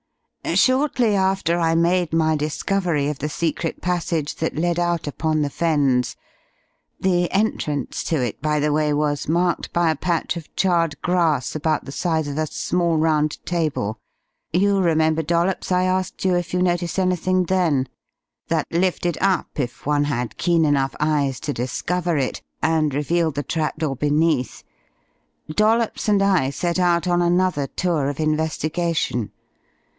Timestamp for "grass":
11.03-11.55